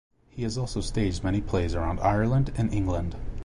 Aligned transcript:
He 0.31 0.41
has 0.41 0.57
also 0.57 0.81
staged 0.81 1.23
many 1.23 1.41
plays 1.41 1.75
around 1.75 1.99
Ireland 1.99 2.51
and 2.57 2.73
England. 2.73 3.15